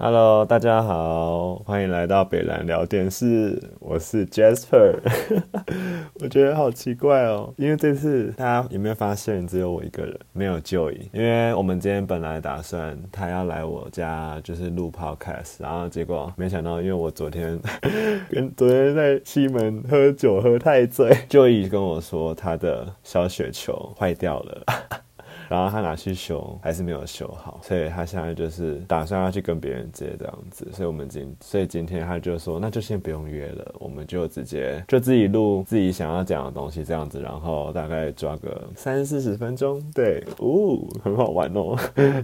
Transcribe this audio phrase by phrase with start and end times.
[0.00, 4.94] Hello，大家好，欢迎来到北兰聊电视，我是 Jasper。
[6.22, 10.96] 我觉得好奇怪哦，因为这次大家有没有发现只有我一个人，没有 Joy？
[11.12, 17.58] 因为我们今天本来打算他要来我家，就是录 Podcast，然后结果没想到，因为我昨天
[18.30, 24.62] 跟昨天在西门喝酒喝太醉，Joy 跟我说他的小雪球坏掉了。
[25.48, 30.68] 然后他拿去修，还是没有修好，所以他现在就是打算要去跟别人借这样子。
[30.72, 41.76] 所以我们今所以今天他就说，那就先不用约了，我们就直接就自己录自己想要讲的东西这样子，然后大概抓个三四十分钟，对，哦，很好玩哦，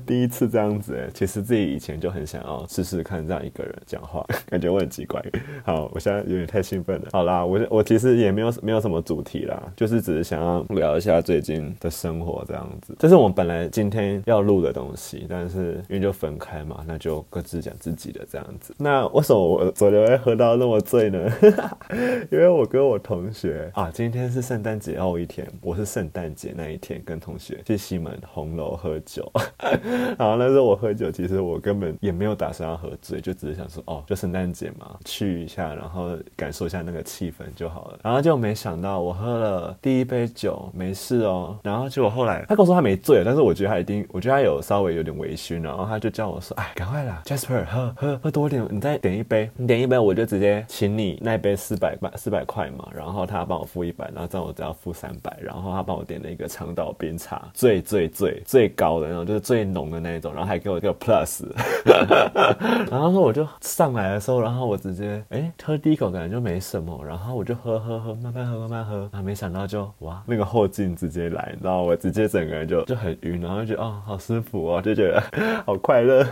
[0.06, 5.22] 第一次这样子诶，其实自己以前就很想要试试看这样一个人讲话，感觉我很奇怪。
[5.64, 7.08] 好，我现在有点太兴奋了。
[7.12, 18.74] 好啦，我我其实也没有没有什么主题啦，就是只是想要聊一下最近的生活这样子，这是是我们本来今天要录的东西，但是因为就分开嘛，那就各自讲自己的这样子。
[18.76, 21.30] 那为什么我昨天会喝到那么醉呢？
[22.32, 29.30] 因为我跟我同学啊，今天是圣诞节后一天，我是圣诞节那一天跟同学去西门红楼喝酒。
[30.18, 38.00] 然后那时候我喝酒，其实我根本也没有打算要喝醉，就只是想说哦，就圣诞节嘛，去一下，然后感受一下那个气氛就好了。
[38.02, 61.44] 然后就没想到我喝了第一杯酒没事哦，然后结果后来他跟我说他没醉，但是我觉得他一定，我觉得他有稍微有点微醺，然后他就叫我说：“哎，赶快啦，Jasper，喝喝喝多点，你再点一杯，你点一杯，我就直接请你那杯四百块四百块嘛。”然后他帮我付一百，然后这样我只要付三百，然后他帮我点了一个长岛冰茶，最最最最高的那种，就是最浓的那一种，然后还给我一个 plus。
[62.90, 73.40] 然后说我就上来的时候，然后我直接哎喝第一口感觉就没什么，然后我就喝喝喝，慢慢喝慢慢喝，然后没想到就哇那个后劲直接来，然后我直接整个人就就很晕。
[73.40, 75.22] 然后就觉得哦，好舒服哦，就觉得
[75.66, 76.26] 好快乐，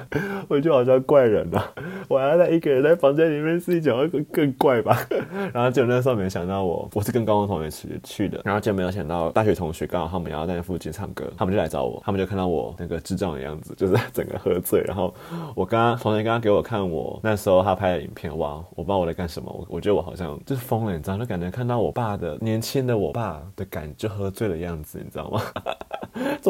[0.48, 1.62] 我就好像怪人了，
[2.08, 4.98] 我还要在一个人在房间里面睡觉，会更更怪吧。
[5.52, 14.82] 然后就那时候没想到我我是跟高中同学去去的，然后就没有想到大学同学刚好他们要在那附近唱歌，他们就来找我，他们就看到我那个智障的样子，就是整个喝醉。
[14.86, 15.12] 然后
[15.54, 25.40] 我刚刚同学刚刚给我看我那时候他拍的影片，哇，我不知道我在干什么，我我觉得我好像就是疯了，你知道，就感觉看到我爸的年轻的我爸的感觉，就喝醉的样子，你知道吗？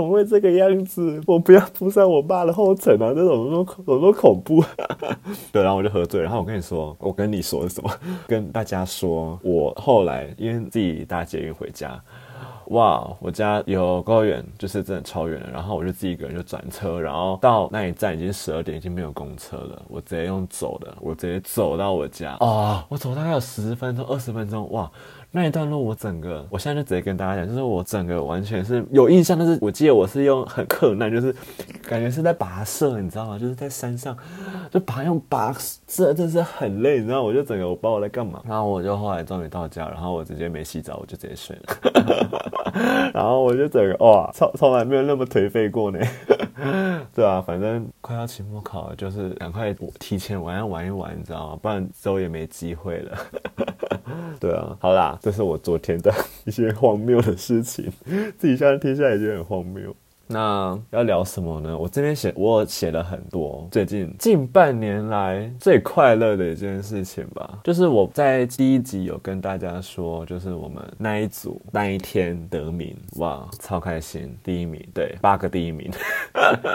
[0.03, 1.21] 怎么会这个样子？
[1.29, 3.15] 我不要步上我爸的后尘啊！
[3.15, 4.61] 这种多恐，多恐怖。
[5.53, 6.21] 对，然后我就喝醉。
[6.21, 7.91] 然后我跟你说，我跟你说什么？
[8.27, 12.03] 跟大家说，我后来因为自己搭捷运回家，
[12.71, 15.49] 哇，我家有高远，就是真的超远了。
[15.53, 19.81] 然后我就自己一个人就转车，然后到那一站已经十二点，已经没有公车了。
[19.89, 22.37] 我直接用走的，我直接走到我家。
[22.41, 24.91] 哦，我走大概有十分钟、二十分钟，哇！
[25.35, 31.35] 那一段路我整个，我现在就直接跟大家讲，就是我整个完全是有印象，但是我记得我是用很困难，就是
[31.89, 33.39] 感觉是在跋涉，你知道吗？
[33.39, 34.15] 就是在山上
[34.71, 35.57] 就爬用跋
[35.89, 37.23] 涉，真是很累，你知道？
[37.23, 45.99] 我就整个我不知道我在干嘛，然后我就后来终于到家，然后我直接没洗澡，我就直接睡了，然后我就整个哇，从从来没有那么颓废过呢。
[47.15, 51.59] 对啊，反正快要期末考了，就是赶快提前玩一玩一玩，你知道吗？
[51.61, 53.19] 不然之后也没机会了。
[54.41, 56.13] 对啊，好啦，这是我昨天的
[56.45, 57.91] 一些荒谬的事情，
[58.39, 59.95] 自己现在听下来已经很荒谬。
[60.27, 61.77] 那要聊什么呢？
[61.77, 75.91] 我这边写，我写了很多最近近半年来最快乐的一件事情吧，就是我在第一集有跟大家说，就是我们那一组那一天得名，哇，超开心，第一名，对，八个第一名，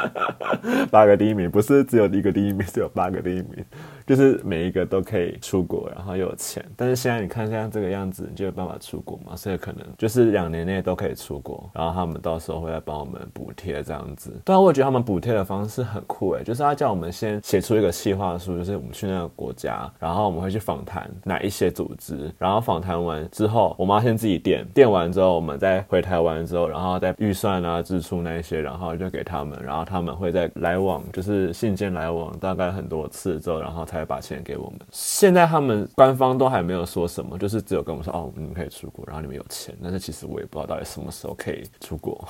[0.92, 3.66] 八个第一名，不是只有一个第一名，是有八个第一名。
[4.08, 6.64] 就是每一个都可以出国，然后又有钱。
[6.78, 9.36] 但是现在你看现在这个样子，你就有办法出国嘛？
[9.36, 14.34] 所以可能就是两年内都可以出国，然后他们到时候会来帮我们补补贴这样子。
[14.44, 34.08] 对啊，我也觉得他们补贴的方式很酷诶，就是他叫我们先写出一个企划书，就是我们去那个国家，然后我们会去访谈哪一些组织，然后访谈完之后，我们要先自己垫，垫完之后，我们再回台湾之后，然后再预算啊、支出那一些，然后就给他们，然后他们会在来往，就是信件来往，大概很多次之后，然后才。
[34.08, 34.80] 把钱给我们。
[34.90, 39.76] 现在他们官方都还没有说什么，就是只有跟我们说哦，你们可以出国，然后你们有钱。
[39.84, 42.26] 但是其实我也不知道到底什么时候可以出国，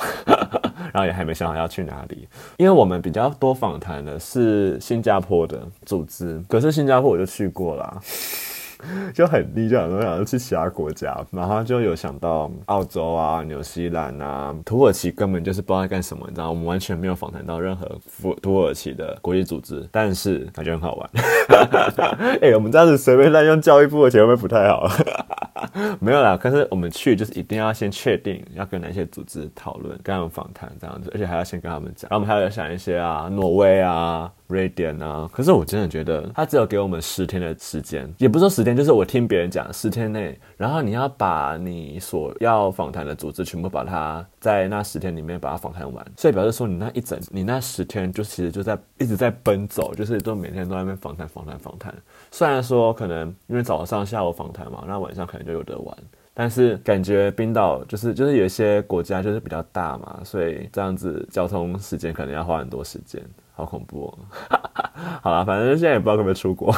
[0.91, 2.27] 然 后还没想好要去哪里。
[2.57, 8.01] 因为我们比较多访谈的是新加坡的组织，可是新加坡我就去过了。
[9.11, 17.89] 就很低，就想说想要去其他国家，然后就有想到澳洲啊、纽西兰啊、土耳其，根本就是不知道在干什么，你知道，我们完全没有访谈到任何
[18.21, 21.09] 土土耳其的国际组织，但是感觉很好玩。
[22.39, 24.87] 哎、我们这样子随便滥用教育部的钱会不会不太好？
[26.01, 34.31] 没有啦，可是我们去就是一定要先确定要跟哪些组织讨论，跟他们访谈这样子，而且还要先跟他们讲，然后我们还要想一些啊，挪威啊。
[34.47, 35.29] 瑞典啊。
[35.31, 51.93] 可是我真的觉得他只有给我们十天的时间，也不是说十天，就是我听别人讲十天内，然后你要把你所要访谈的组织全部把它在那十天里面把它访谈完，所以表示说你那一整你那十天就其实就在一直在奔走，就是都每天都在那边访谈访谈访谈。
[52.31, 55.97] 虽然说可能因为早上下午访谈嘛，那晚上可能就有得玩。
[56.39, 63.19] 但是感觉冰岛就是就是有一些国家就是比较大嘛，所以这样子交通时间可能要花很多时间，
[63.57, 64.17] 好恐怖哦。
[65.21, 66.73] 好了，反正现在也不知道可不可以出国，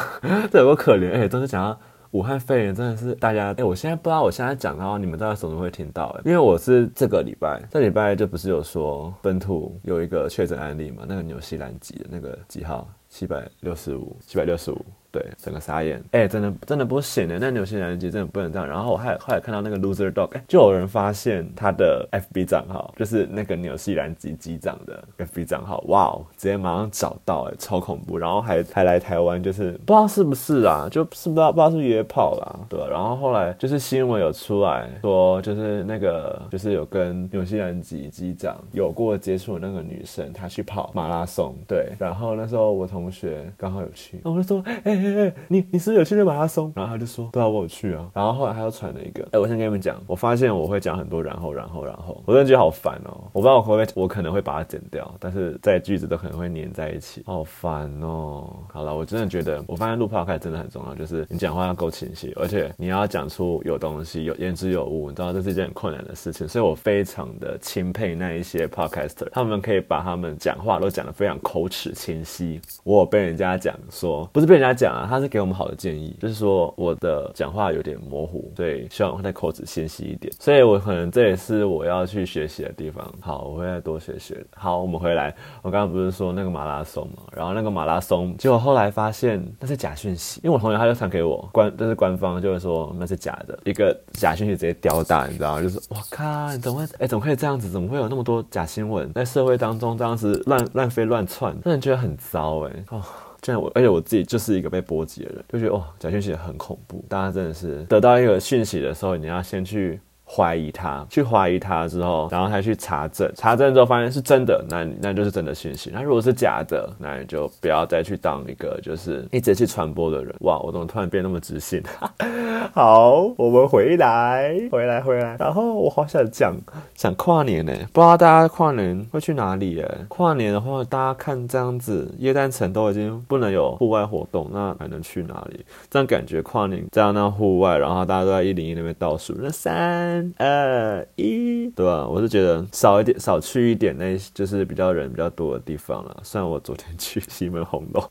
[0.50, 1.12] 这有多可怜。
[1.12, 1.80] 哎、欸，都是讲到
[2.12, 6.08] 武汉肺炎，真的是大家哎、我现在不知道我现在讲的话，你们到底什么会听到？
[6.18, 12.88] 哎，因为我是这个礼拜，这礼拜就不是有说本土有一个确诊案例嘛，那个纽西兰籍的那个几号？
[13.10, 14.86] 七百六十五，七百六十五。
[15.12, 18.68] 对，整个傻眼，哎、真的真的不行的，那纽西兰籍真的不能这样。
[18.68, 28.18] 然后我还后来看到那个 loser dog，哎、就有人发现他的 FB 账号，就是那个纽西兰籍机长的 FB 账号，哇哦，直接马上找到，哎，超恐怖。
[28.18, 32.80] 然后还还来台湾，就是不知道是不是啊，就是不知道不知道是约炮啦，对？
[32.90, 41.94] 然后后来就是新闻有出来说，就是那个就是有跟纽西兰籍机长有过接触的那个女生，她去跑马拉松，对。
[41.98, 45.34] 然后那时候我同学刚好有去，我就说，哎、欸。
[45.48, 46.72] 你你是不是有去那马拉松？
[46.76, 48.10] 然后他就说，对啊，我有去啊。
[48.14, 53.24] 然后后来他又传了一个，哎、我先跟你们讲，我发现我会讲很多然后然后然后，我真的觉得好烦哦。
[53.34, 58.52] 我不知道我会不会，我可能会把它剪掉，但是在句子都可能会粘在一起，好烦哦。
[58.72, 72.62] 好了，我真的觉得，我发现录 podcast 真的很重要，就是你讲话要够清晰，而且你要讲出有东西，有言之有物，你知道这是一件很困难的事情，所以我非常的钦佩那一些 podcaster，他们可以把他们讲话都讲得非常口齿清晰。
[72.84, 74.89] 我有被人家讲说，不是被人家讲。
[74.92, 80.32] 啊，他是给我们好的建议，就是说我的讲话有点模糊，所以希望我在口齿清晰一点。
[80.40, 83.06] 所以我可能这也是我要去学习的地方。
[83.20, 84.46] 好，我会再多学学。
[84.56, 85.34] 好，我们回来。
[85.62, 87.24] 我刚刚不是说那个马拉松嘛？
[87.32, 95.62] 然后那个马拉松，结果后来发现那是假讯息，因为我同学他就传给我，官这是官方，就是说那是假的，一个假讯息直接吊打，你知道吗？
[95.62, 96.86] 就是我靠，你怎么会？
[97.00, 97.70] 哎，怎么可以这样子？
[97.70, 101.56] 怎么会有那么多假新闻在社会当中这样子乱乱飞乱窜？
[101.62, 103.02] 真的觉得很糟哎哦。
[103.42, 107.04] 这样我，而且我自己就是一个被波及的人，就觉得哦，假讯息很恐怖。
[107.08, 110.00] 大家真的是得到一个讯息的时候，你要先去。
[110.32, 115.90] 怀疑他，去怀疑他之后，然后他去查证，查证之后发现是真的，那那就是真的讯息。
[115.92, 120.34] 那如果是假的，那你就不要再去当一个就是一直去传播的人。
[120.42, 121.82] 哇，我怎么突然变那么自信？
[122.74, 125.36] 好，我们回来，回来，回来。
[125.40, 126.56] 然后我好想讲，
[126.94, 129.82] 想跨年呢，不知道大家跨年会去哪里？
[129.82, 135.66] 哎，跨年的话，大家看这样子，耶诞城都已经不能有户外活动，那还能去哪里？
[135.90, 140.19] 这样感觉跨年这样那户外，然后大家都在一零一那边倒数，那三。
[140.38, 142.08] 二一，对吧？
[142.08, 146.18] 我是觉得少一点，少去一点，那就是比较人比较多的地方了。
[146.24, 148.02] 虽然我昨天去西门红楼，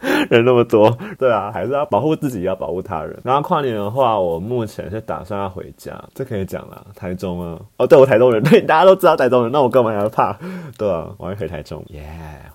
[0.30, 3.18] 人那么多，对啊，还是要保护自己，要保护他人。
[3.22, 6.86] 然后跨年的话，我目前是打算要回家，这可以讲了。
[6.94, 10.36] 台中啊，哦，对，我台中人， 对，大家都知道台中人，那我干嘛要怕？
[10.78, 12.04] 对啊，我要回台中，耶、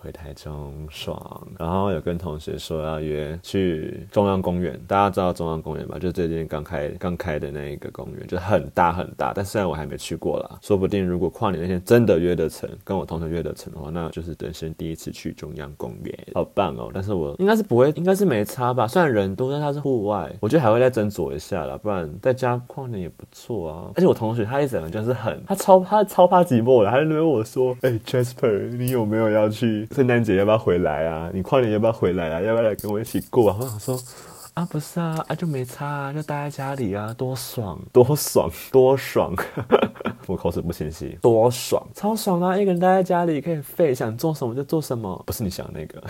[0.01, 1.47] 回台中爽。
[1.59, 5.97] 然后有跟同学说要约去中央公园，大家知道中央公园吧？
[5.99, 8.27] 就最近刚开刚开的那一个公园。
[8.27, 16.89] 就很大很大，但虽然我还没去过啦，说不定如果跨年那天真的约得成，跟我同学约得成的话，那就是人生第一次去中央公园，好棒哦！
[16.93, 18.87] 但是我应该是不会，应该是没差吧？
[18.87, 23.91] 虽然人多，但它是户外，我觉得还会再斟酌一下啦，不然在家跨年也不错啊。
[23.95, 30.35] 而且我同学他一整个就是很，他超他超怕寂寞的，他就问我说：“哎、欸、，Jasper，你有没有要去圣诞节？
[30.37, 31.29] 要不要回来啊？
[31.33, 32.41] 你跨年要不要回来啊？
[32.41, 33.99] 要不要来跟我一起过啊？”我想说。
[34.53, 39.33] 啊，不是啊，啊就没差啊，就待在家里啊，多爽，多爽，多爽！
[40.27, 42.57] 我口齿不清晰，多爽，超爽啊！
[42.57, 46.01] 一个人待在家里可以废，想做什么就做什么，不是你想的那个，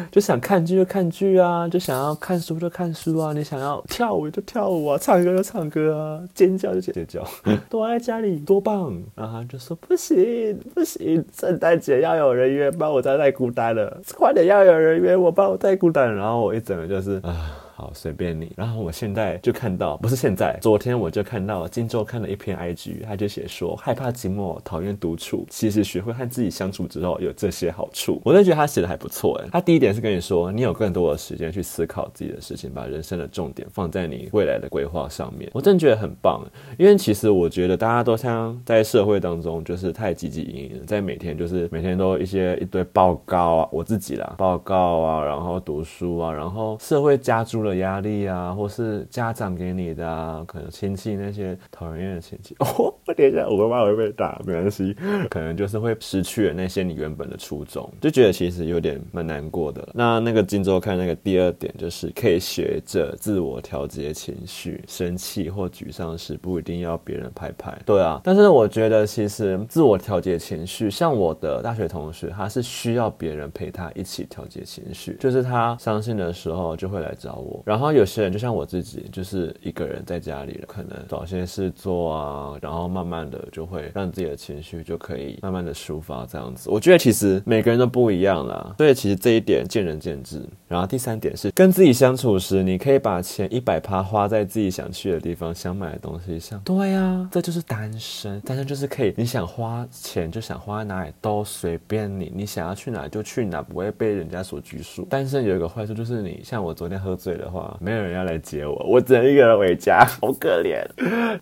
[0.10, 7.24] 就想看剧就看剧啊，就想要看书就看书啊，你想要跳舞就跳舞啊，唱歌就唱歌啊，尖叫就尖叫，
[7.68, 9.02] 躲在家里多棒！
[9.14, 16.14] 然后他就说不行不行，圣诞节要有人约，不然我在太孤单了，快点要有人约我，不然我太孤单了。
[16.14, 17.20] 然后我一整个就是。
[17.24, 18.52] 啊，好，随便你。
[18.56, 28.22] 然后我现在就看到，不是现在，昨天我就看到今周看了一篇 IG，他就写说，害怕寂寞，讨厌独处，其实学会和自己相处之后有这些好处。
[28.24, 29.48] 我就觉得他写的还不错哎。
[29.50, 35.50] 他第一点是跟你说，你有更多的时间去思考自己的事情，把人生的重点放在你未来的规划上面。
[35.52, 36.46] 我真的觉得很棒，
[36.78, 52.54] 因为其实我觉得大家都像在社会当中就是太汲汲营营，在每天就是每天都一些一堆报告啊，我自己啦，报告啊，然后读书啊，然后社会加诸的压力啊，或是家长给你的啊，可能亲戚那些讨人厌的亲戚。
[52.60, 54.94] 哦，我等一下，我妈会被打，没关系。
[55.30, 59.88] 可能就是会失去了那些你原本的初衷，就觉得其实有点蛮难过的。
[59.92, 67.76] 那那个《金周刊》那个第二点就是可以学着自我调节情绪，生气或沮丧时不一定要别人拍拍。
[67.84, 77.53] 对啊，但是我觉得其实自我调节情绪，像我的大学同学，他是需要别人陪他一起调节情绪，就是他伤心的时候就会来找我。
[77.64, 86.70] 然后有些人就像我自己，就是一个人在家里，可能找些事做啊，然后慢慢的就会让自己的情绪就可以慢慢的抒发这样子。
[86.70, 90.42] 我觉得其实每个人都不一样啦，所以其实这一点见仁见智。
[90.66, 96.60] 然后第三点是跟自己相处时，你可以把钱一百趴花在自己想去的地方、想买的东西上。
[96.64, 98.40] 对呀、啊，这就是单身。
[98.40, 105.04] 单身就是可以，你想花钱就想花在哪里都随便你，你想要去哪就去哪，不会被人家所拘束。
[105.04, 110.82] 单身有一个坏处就是你像我昨天喝醉了的话，没有人要来接我，我只能一个人回家， 好可怜。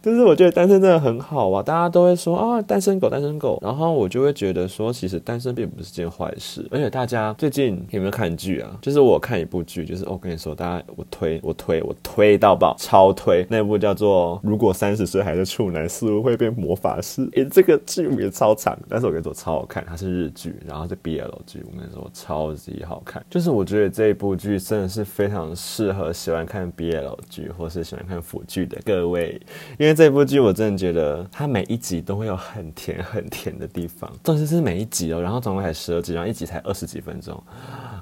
[0.02, 3.58] 就是我觉得单身真的很好啊，大家都会说啊，单身狗，单身狗。
[3.62, 6.66] 然后我就会觉得说，其实单身并不是件坏事。
[6.70, 8.76] 而且大家最近有没有看剧啊？
[8.82, 17.22] 就是我看一部剧，就是我跟你说，大家我推我推我推到爆，超推那部叫做《如果三十岁还是处男，似乎会变魔法师》。
[17.34, 23.24] 诶，这个剧名超长，但是我跟你说超好看，它是日剧，然后是 BL 剧，我跟你说超级好看。
[23.30, 29.40] 就是我觉得这一部剧真的是非常适合喜欢看 BL 剧或是喜欢看腐剧的各位，
[29.78, 37.42] 因为这部剧我真的觉得它每一集都会有很甜很甜的地方，重点是每一集哦，然后总共才十二集，然后一集才二十几分钟。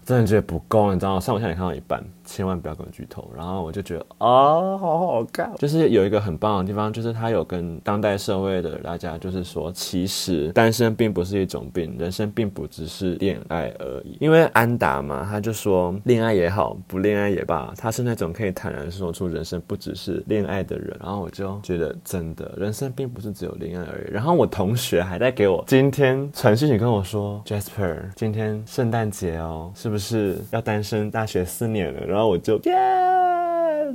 [0.04, 1.20] 真的觉得不够，你知道吗？
[1.20, 3.30] 像我现在看到一半，千万不要跟我剧透。
[3.37, 5.52] 然后我就觉得啊、好好看。
[5.58, 14.16] 就是有一个很棒的地方，就是他有跟当代社会的大家，就是说，其实单身并不是一种病，人生并不只是恋爱而已。
[14.20, 20.96] 因为安达嘛，他就说，恋爱也好，不恋爱也罢，他是那种可以坦然说出人生不只是恋爱的人。
[21.00, 24.12] 然后我就觉得，真的，人生并不是只有恋爱而已。
[24.12, 32.00] 然后我同学还在给我今天传讯息跟我说，Jasper，今天圣诞节哦，是不是要单身大学四年了？
[32.06, 32.75] 然后然后我就耶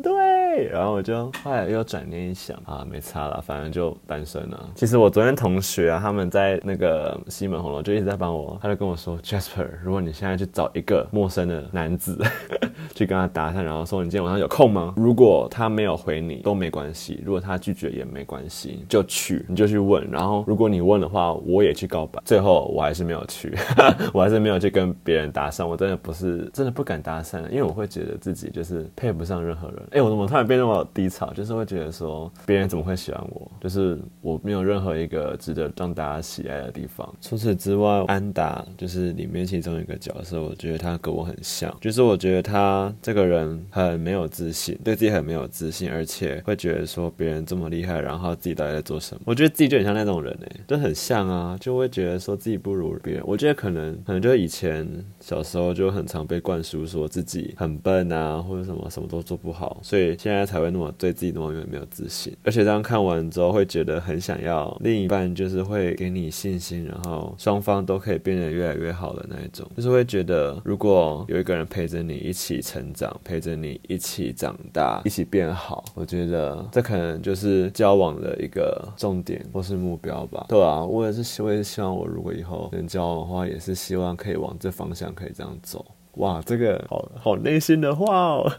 [0.02, 0.45] 对。
[0.64, 4.70] 然后我就后来又转念一想啊，没差了，反正就单身了。
[4.76, 12.20] 其实我昨天同学啊，他们在那个西门红楼就一直在帮我，他就跟我说，Jasper，如果你现在去找一个陌生的男子
[12.96, 14.96] 去跟他搭讪，然后说你今天晚上有空吗？
[14.98, 20.10] 如果他没有回你都没关系，如果他拒绝也没关系，就去，你就去问。
[20.10, 22.20] 然后如果你问的话，我也去告白。
[22.26, 23.56] 最后我还是没有去，
[24.12, 26.16] 我还是没有去跟别人搭讪，我真的不。
[26.16, 29.82] 是真的不敢搭讪，因为我会觉得自己就是配不上任何人。
[29.92, 31.32] 哎，我怎么突然变那么低潮？
[31.34, 33.52] 就是会觉得说，别人怎么会喜欢我？
[33.62, 37.14] 就是我没有任何一个值得让大家喜爱的地方。
[37.22, 41.76] 除此之外，安达就是里面其中一个角色，我觉得他跟我很像。
[41.82, 49.22] 就是我觉得他这个人很没有自信，对自己很没有自信，而且会觉得说别人这么厉害，然后自己到底在做什么？
[49.26, 53.24] 我觉得自己就很像那种人哎，就很像啊，就会觉得说自己不如别人。
[53.26, 54.88] 我觉得可能可能就是以前
[55.20, 56.06] 小时候就很。
[56.06, 62.36] 常被灌输说自己很笨啊，或者什么什么都做不好，所以现在才会那么对自己那么没有自信。
[62.44, 69.70] 而且这样看完之后，会觉得很想要另一半，就是会给你信心，然后双方都可以变得越来越好的那一种。
[69.78, 80.46] 就是会觉得，如果有一个人陪着你一起成长，陪着你一起长大，一起变好，我觉得这可能就是交往的一个重点或是目标吧。
[80.50, 85.86] 对啊，我也是，我也是希望我如果以后能交往的话，也是希望可以往这方向可以这样走。
[86.14, 88.52] 哇，这个好好内心的话哦，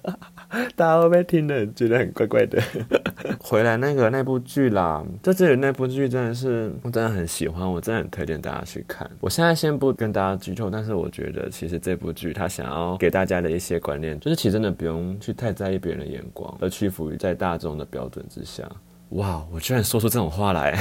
[0.76, 2.62] 大家会不会听了觉得很怪怪的？
[3.40, 9.08] 回来那个那部剧啦，在这里那部剧真的是我真的很喜欢，我真的很推荐大家去看。
[9.20, 18.62] 我现在先不跟大家剧透，但是我觉得其实这部剧它想要给大家的一些观念，就是其实真的不用去太在意别人的眼光，而屈服于在大众的标准之下。
[19.10, 20.76] 哇，我居然说出这种话来！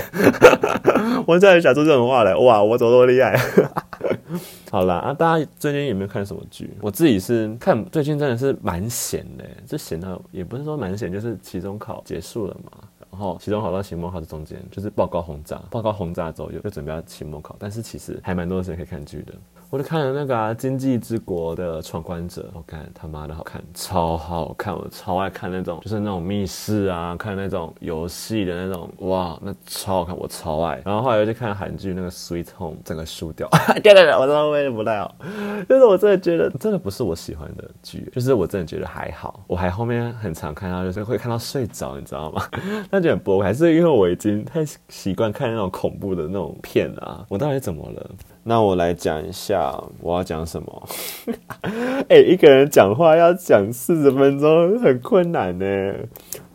[1.28, 2.36] 我居然想出这种话来！
[2.36, 3.40] 哇，我怎么那么厉害？
[4.72, 6.70] 好啦，啊，大家最近有没有看什么剧？
[6.82, 12.72] 我自己是看最近真的是蛮闲的，就闲到也不是说蛮闲，就是期中考结束了嘛，
[13.12, 19.34] 然后期中考到期末考的中间就是报告轰炸，报告轰炸之后又又准备要期末考，但是其实还蛮多时间可以看剧的。
[19.72, 30.82] 我就看了那个啊《今际之国的闯关者》，我看他妈的好看，超好看，我超爱看那种，就是那种密室啊，看那种游戏的那种，哇，那超好看，我超爱。
[30.86, 33.50] 然后后来又去看韩剧那个《Sweet Home》，整个输掉。
[33.84, 35.14] 对对对，我知道为什么不太好，
[35.68, 39.44] 就是我真的觉得真的不是我喜欢的剧，就是我真的觉得还好。
[39.46, 42.44] 我还后面很常看到，就是会看到睡着，你知道吗？
[42.90, 47.26] 那觉得不，还是因为我已经太习惯看那种恐怖的那种片啊。
[47.28, 48.10] 我到底怎么了？
[48.48, 50.88] 那我来讲一下我要讲什么。
[52.08, 55.66] 哎、一个人讲话要讲四十分钟，很困难呢。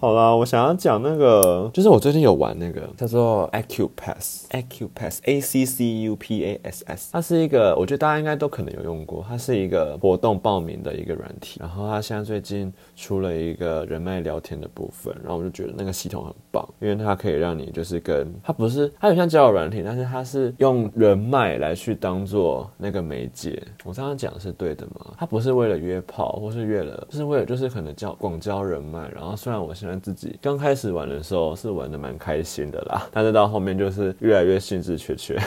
[0.00, 23.62] 好啦，我想要讲那个，就是我最近有玩那个叫做 Accupass，Accupass，A C C U P A S S，它是一个，我觉得大家应该都可能有用过，它是一个活动报名的一个软体，然后它现在最近出了一个人脉聊天的部分，然后我就觉得那个系统很棒，因为它可以让你就是跟它不是，它有像交友软体，但是它是用人脉来去当做那个媒介。
[23.84, 25.12] 我刚刚讲的是对的吗？
[25.18, 29.89] 它不是为了约炮，或是为了，就是为了就是可能交广交人脉，然后虽然我现在。
[29.98, 35.38] 自己刚开始玩的时候是玩的蛮开心的啦，但是到后面就是越来越兴致缺缺，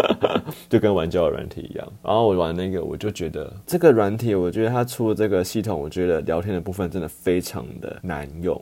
[0.70, 1.92] 就跟玩交友软体一样。
[2.02, 8.58] 然后我玩那个，我就觉得这个软体，我觉得它出了这个系统，我觉得聊天的部分真的非常的难用。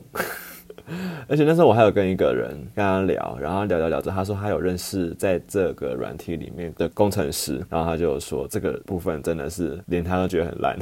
[1.27, 10.77] 而且那时候我还有跟一个人跟他聊，然后聊聊聊着，他说他有认识在这个软体里面的工程师，然后他就说这个部分真的是连他都觉得很烂，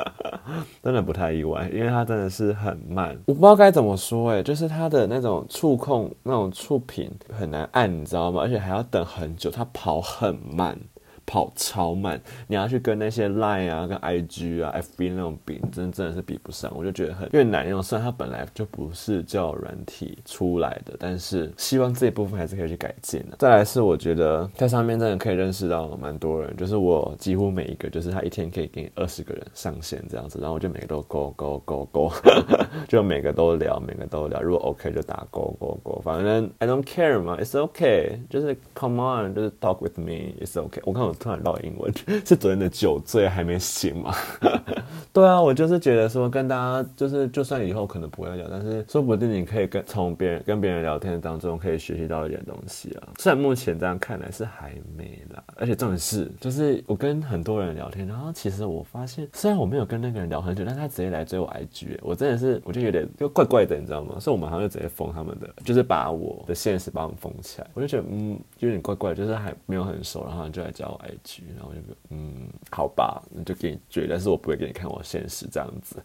[0.82, 8.42] 真的不太意外，因为他真的是很慢，我不知道该怎么说哎，就是他的那种触控那种触屏很难按，你知道吗？
[8.42, 10.78] 而且还要等很久，他跑很慢。
[11.24, 16.70] 跑超慢，你要去跟那些 Line 啊、跟 IG 啊、FB 那种比，真真的是比不上。
[16.74, 23.36] 我就觉得很越难用，虽然它本来就不是叫软体出来的，但是希望这一部分还是可以去改进的。
[23.38, 32.10] 再来是我觉得在上面真的可以认识到蛮多人，就是我几乎每一个，就是他一天可以给你二十个人上线这样子，然后我就每个都勾勾勾勾，
[32.88, 34.42] 就每个都聊，每个都聊。
[34.42, 40.82] 如果 OK 就打勾勾勾，反正 I don't care 嘛，It's OK，就是 Come on，就是 Talk with me，It's OK。
[40.84, 41.11] 我看我。
[41.14, 41.92] 突然绕英文，
[42.24, 44.14] 是昨天的酒醉还没醒吗？
[45.12, 53.08] 对啊，我就是觉得说跟大家就是，就算以后可能不会聊，但是说不定你可以跟从别人跟别人聊天当中可以学习到一点东西啊。
[53.18, 64.18] 虽然目前这样看来是还没啦，而且重点是，就是我跟很多人聊天，然后其实我发现，虽然我没有跟那个人聊很久，但他直接来追我 IG，我真的是我就有点就怪怪的，你知道吗？
[64.18, 75.96] 所以我马上就直接封他们的，就是把我的现实把我们封起来，我就觉得嗯有点怪怪，就是还没有很熟，然后就来加我 IG，然后就嗯好吧，那就给你追，但是我不会给你看我现实这样子，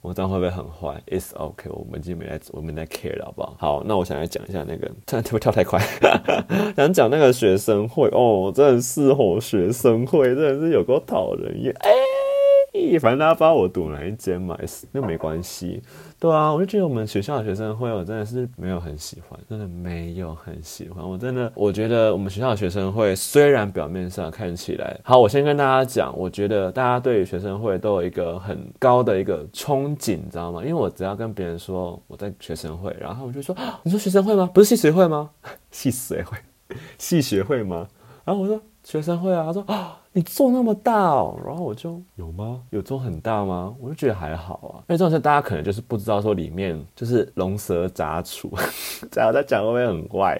[0.00, 3.56] 我这样会不会很坏？It's OK，我们今天没来我们来 care 了，好不好？
[3.58, 5.80] 好，那我想来讲一下那个，突然会跳太快，
[6.76, 11.90] 想讲那个学生会哦，真的是吼学生会，真的是有够讨人厌，哎、
[13.00, 14.58] 反正大家不知道我读哪一间嘛，
[14.92, 15.82] 那没关系。
[16.18, 21.06] 对啊，我就觉得我们学校的学生会，我真的是没有很喜欢，真的没有很喜欢。
[21.06, 30.60] 我真的，我觉得我们学校的学生会虽然表面上看起来好，我先跟大家讲，我觉得大家对于学生会都有一个很高的一个憧憬，你知道吗？
[30.62, 34.48] 因为我只要跟别人说我在学生会，然后我就说，你说学生会吗？
[34.54, 35.30] 不是系学会吗？
[35.70, 36.38] 系学会，
[36.96, 37.86] 系学会吗？
[38.24, 39.98] 然后我说学生会啊，他说啊。
[40.14, 42.60] 你做那么大哦，然后我就有吗？
[42.70, 43.74] 有做很大吗？
[43.80, 44.84] 我就觉得还好啊。
[44.88, 48.52] 因为这种事大家可能就是不知道说里面就是龙蛇杂处，
[49.10, 50.38] 这样在讲会不会很怪？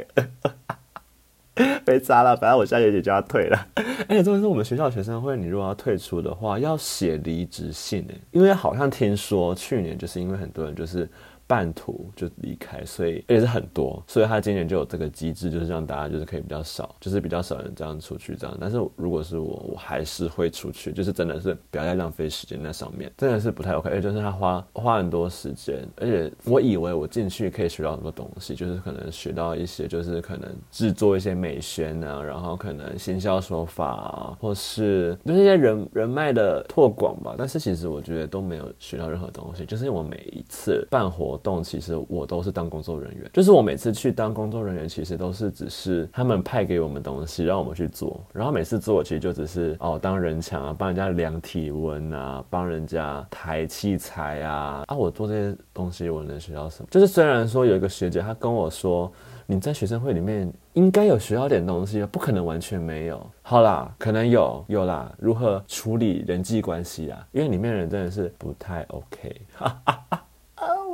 [1.84, 3.66] 被扎了，反正我下学期就要退了。
[4.08, 11.08] 而且重点是我们学校学生会，你如果要退出的话，要写离职信诶，因为好像听说去年就是因为很多人就是。
[11.46, 18.56] 半途就离开，所以也是很多，所以他今年就有这个机制，就是让大家就是可以比较少，就是比较少人这样出去这样。
[18.60, 23.90] 但是如果是我，我还是会出去，就是真的是不要再浪费时间在上面，真的是不太 OK。
[23.90, 37.34] 而且就是他花花很多时间，而且我以为我进去可以学到很多东西，就是可能学到一些，就是可能制作一些美宣啊，然后可能行销手法啊，或是就是一些人人脉的拓广吧。
[37.36, 41.52] 但是其实我觉得都没有学到任何东西，就是因为我每一次办活动。
[41.52, 56.88] 动其实我都是当工作人员，就是我每次去当工作人员，其实都是只是他们派给我们东西让我们去做，然后每次做其实就只是哦当人墙啊，帮人家量体温啊，帮人家抬器材啊啊，我做这些东西我能学到什么？
[56.90, 59.12] 就是虽然说有一个学姐她跟我说，
[59.44, 63.20] 你在学生会里面应该有学到点东西，不可能完全没有。
[63.42, 67.26] 好啦，可能有有啦，如何处理人际关系啊？
[67.32, 69.40] 因为里面人真的是不太 OK。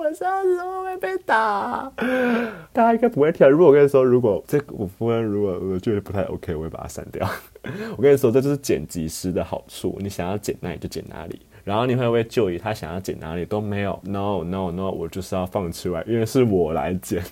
[0.09, 1.91] 我会不会被打？
[2.73, 3.49] 大家应该不会跳。
[3.49, 7.29] 如果我跟你说，如果这个部分如果我觉得不太 OK，我会把它删掉。
[7.97, 9.97] 我跟你说，这就是剪辑师的好处。
[10.01, 12.57] 你想要剪哪里就剪哪里，然后你会为就医？
[12.57, 13.45] 他想要剪哪里？
[13.45, 17.23] 都没有，no no no，我就是要放出来，因为是我来剪，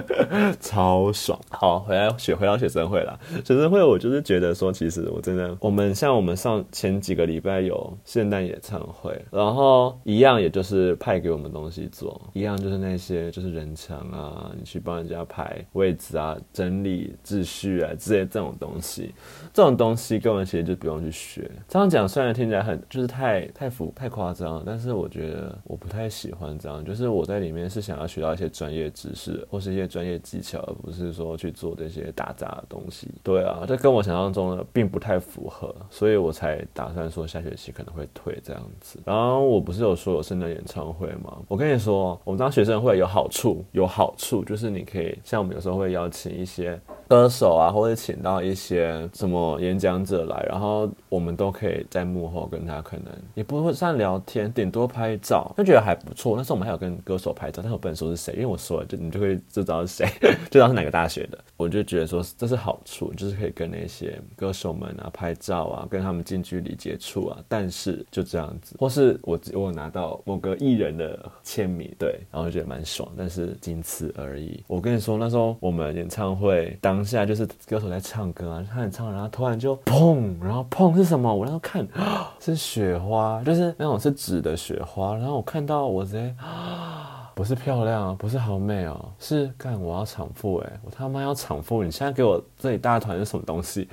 [0.58, 1.38] 超爽。
[1.50, 19.14] 好，回来学回到学生会了，学生会我就是觉得说，其实我真的，我们像我们上前几个礼拜有圣诞演唱会，然后一样也就是派给我们东西做，一样就是那些就是人墙啊，你去帮人家排位置啊，整理秩序啊之类这种东西，
[19.52, 21.50] 这种东西根本其实就不用去学。
[21.68, 33.08] 这样讲虽然听起来很就是太太太夸张了，但是我觉得我不太喜欢这样，就是我在里面是想要学到一些专业知识或是一些专业技巧，而不是说去做这些打杂的东西。
[33.22, 38.98] 对啊，这跟我想象中的并不太符合，所以我才打算说下学期可能会退这样子。
[39.04, 41.38] 然后我不是有说有圣诞演唱会吗？
[41.48, 56.36] 我跟你说，我们当学生会有好处，有好处就是你可以像我们有时候会邀请一些歌手啊，或者请到一些什么演讲者来，然后我们都可以在幕后跟他可能也不会上聊天，顶多拍照，就觉得还不错。
[56.36, 60.06] 那时候我们还有跟歌手拍照，但是我不能说是谁，因为我说了就你就会就知道是谁，
[60.50, 61.38] 就知道是哪个大学的。
[61.56, 67.38] 我就觉得说这是好处，就是可以跟那些歌手们啊拍照啊，跟他们近距离接触啊。
[67.48, 74.62] 但是就这样子，或是我我拿到某个艺人的签名，对，然后就觉得蛮爽，但是仅此而已。
[74.66, 81.32] 我跟你说，那时候我们演唱会当下就是歌手在唱歌啊，他很唱，然后突然就砰，然后砰是什么？
[81.32, 81.86] 我那时候看
[82.40, 87.10] 是雪花，是那种是纸的雪花，然后我看到我直接啊。
[87.36, 91.82] 不是漂亮，不是好美哦，是干我要产妇哎，我他妈要产妇！
[91.82, 93.88] 你现在给我这一大团是什么东西？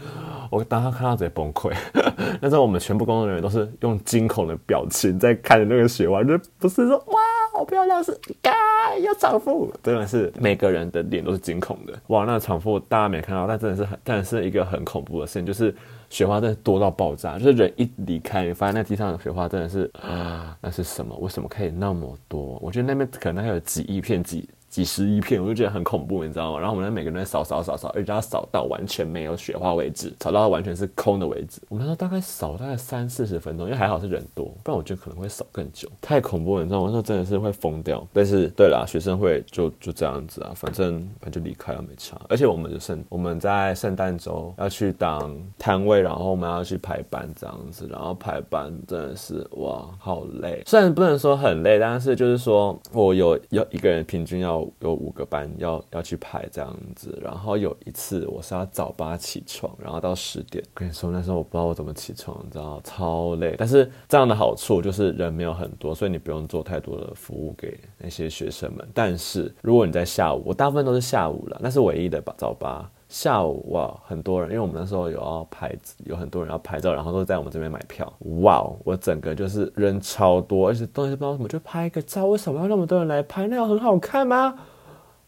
[0.52, 1.76] 我当他看到直接崩溃。
[2.40, 7.20] 那时候我们全部工作人员都是用惊恐的表情在看着那个雪花，就不是说哇
[7.52, 8.54] 好漂亮，是干
[8.98, 11.94] 要产妇，真的是每个人的脸都是惊恐的。
[12.08, 15.74] 哇，那产妇大家没看到，但真的是很，但是一个很恐怖的事情，就是。
[16.12, 21.16] 雪花真的多到爆炸，就是人一离开，你发现那地上的雪花真的是啊，那是什么？
[21.22, 22.60] 为什么可以那么多？
[22.62, 24.50] 我觉得那边可能还有几亿片几。
[24.72, 26.60] 几十一片，我就觉得很恐怖，你知道吗？
[26.60, 31.62] 然后我们每个人在扫扫扫扫，一直要扫到完全没有雪花为止，扫到完全是空的为止。
[31.68, 35.90] 我们那时候大概扫大概三四十分钟，因为还好是人多，不然我觉得可能会扫更久。
[36.00, 36.86] 太恐怖了，你知道吗？
[36.86, 38.02] 那时候真的是会疯掉。
[38.14, 42.16] 但是对啦，学生会就就这样子啊，反正反正就离开了没差。
[42.30, 50.64] 而且我们就圣我们在圣诞周要去当摊位，然后我们要去排班这样子，然后排班真的是哇，好累。
[50.66, 54.61] 虽然不能说很累，但是就是说我有有一个人平均要。
[54.80, 60.64] 有五个班要要去排这样子，然后有一次我是要早八起床，然后到十点。
[60.74, 63.56] 跟你说那时候我不知道我怎么起床，你知道超累。
[63.58, 68.88] 但是这样的好处就是人没有很多，所以你不用做太多的服务给那些学生们。
[68.94, 72.90] 但是如果你在下午，我大部分都是下午了，那是唯一的吧，早八。
[73.12, 75.70] 下午哇，很多人，因为我们那时候有要拍，
[76.06, 78.12] 有很多人要拍照，然后都在我们这边买票。
[78.40, 83.48] 哇，我整个就是人超多，而且东西不知道怎么，就拍一个照，为什么要那么多人来拍？
[83.50, 84.56] 那样很好看吗？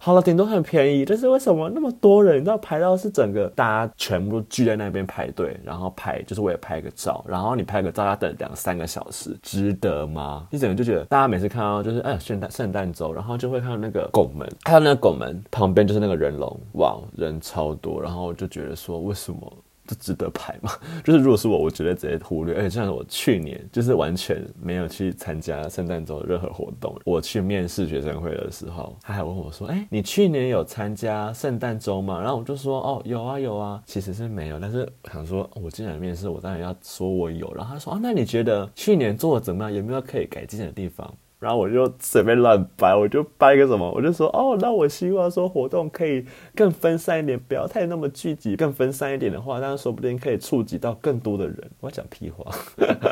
[0.06, 2.36] 好了，顶多很便宜，但是为什么那么多人？
[2.36, 10.46] 你知道排到是整个大家全部都聚在那边排队，然后拍就是为了拍个照，然后你拍个照要等两三个小时，值得吗？
[10.52, 19.54] 你整个就觉得大家每次看到就是哎圣诞圣诞周，然后就会看到那个拱门，看到那个拱门旁边就是那个人龙，哇，人超多，然后就觉得说为什么？
[19.86, 20.72] 这值得排吗？
[21.04, 22.56] 就是如果是我，我绝对直接忽略。
[22.56, 26.96] 而且像我去年就是完全没有去参加圣诞周的任何活动。
[27.06, 37.54] 我去面试学生会的时候，他还问我说：“哎，你去年有参加圣诞周吗？”然后我就说：“哦，有啊，有啊。”其实是没有，但是我想说，我今年面试，我当然要说我有。
[37.54, 39.74] 然后他说：“哦，那你觉得去年做的怎么样？
[39.74, 46.26] 有没有可以改进的地方？”然后我就随便乱掰，我就掰个什么，我就说哦，那我希望说活动可以
[46.56, 51.70] 更分散一点，不要太那么聚集，更分散一点的话，那说不定可以触及到更多的人。
[51.82, 52.50] 我要讲屁话，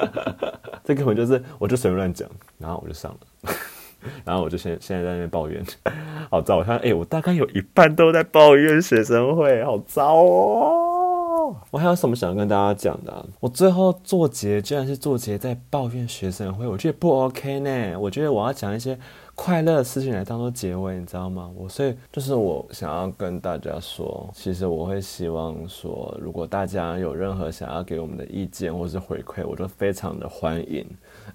[0.85, 3.53] 这根本就是我就随便乱讲，然后我就上了，
[4.23, 5.61] 然后我就现现在在那边抱怨，
[6.31, 10.90] 好糟，我看哎，我大概有一半都在抱怨学生会，好糟哦。
[11.71, 13.25] 我还有什么想跟大家讲的？
[13.39, 17.97] 我最后做结，居然是做结在抱怨学生会，我觉得不 OK 呢。
[17.97, 18.99] 我觉得我要讲一些
[19.33, 21.49] 快乐的事情来当做结尾，你知道吗？
[21.57, 30.85] 我所以就是我想要跟大家说，其实我会希望说，如果大家有任何想要给我们的意见或是回馈，我都非常的欢迎。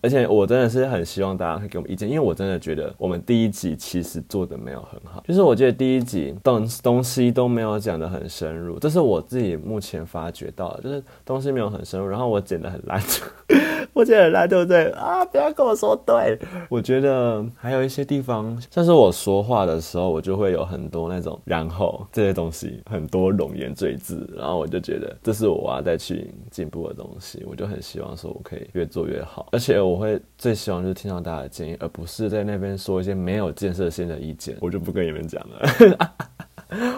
[0.03, 13.03] 而且我真的是很希望大家可以给我们意见，因为我真的觉得我们第一集其实做的没有很好，就是我觉得第一集东东西都没有讲得很深入，这是我自己目前发觉到的，就是东西没有很深入，然后我剪得很烂。
[13.97, 15.25] 我觉得很烂，对不对啊？
[15.25, 16.39] 不要跟我说对。
[16.69, 27.43] 我觉得还有一些地方，像是我说话的时候，我就会有很多那种然后这些东西，很多冗言赘字，然后我就觉得这是我要再去进步的东西。
[27.49, 34.59] 我就很希望说我可以越做越好，而且我会最希望就是听到大家的建议，而不是在那边说一些没有建设性的意见。
[34.61, 36.17] 我就不跟你们讲了。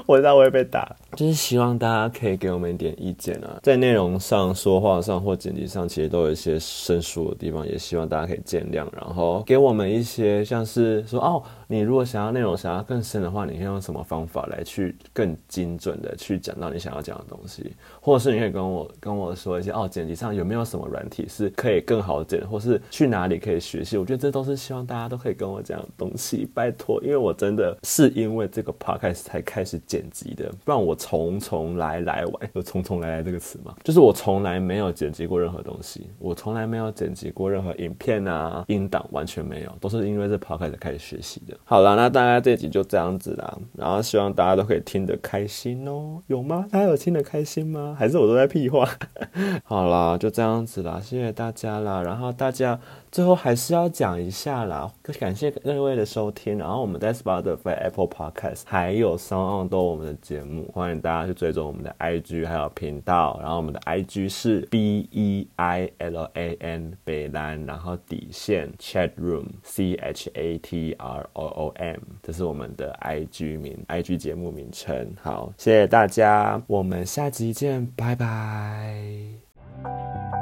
[0.06, 11.42] 我知道我会被打，就是希望大家可以给我们一点意见啊，在内容上、说话上或剪辑上，其实都有一些生疏的地方，也希望大家可以见谅，然后给我们一些像是说哦。
[11.70, 23.98] 你如果想要内容想要更深的话，你可以用什么方法来去更精准的去讲到你想要讲的东西，或者是你可以跟我跟我说一些哦，剪辑上有没有什么软体是可以更好剪，或是去哪里可以学习？
[23.98, 33.76] 我觉得这都是希望大家都可以跟我讲的东西，拜托，因为我真的是因为这个 podcast 才开始剪辑的，不然我从从来来玩，有从从来来这个词吗？
[33.84, 41.57] 就是我从来没有剪辑过任何东西，我从来没有剪辑过任何影片啊、音档，完全没有，都是因为这 podcast 开始学习的。
[41.64, 46.66] 好了，那大家这集就这样子啦，然后希望大家都可以听得开心哦，有吗？
[46.70, 47.94] 大家有听得开心吗？
[47.98, 48.88] 还是我都在屁话？
[49.64, 52.80] 好啦，就这样子啦，谢谢大家啦，然后大家。
[53.10, 56.58] 最后还是要讲一下啦，感谢各位的收听。
[56.58, 63.38] 然后我们在 Spotify、Apple Podcast 还有 SoundOn 都我们的节目，欢迎大家去追踪我们的 IG 还有频道。
[63.40, 70.92] 然后我们的 IG 是 B E I L A N 北兰，然后底线 Chat Room C H A T
[70.98, 75.12] R O om 这是我们的 ig 名 ig 节目名称。
[75.20, 80.37] 好谢谢大家我们下集见拜拜。